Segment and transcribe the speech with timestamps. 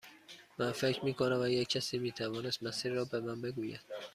[0.57, 3.81] من فکر می کنم اگر کسی می توانست مسیر را به من بگوید.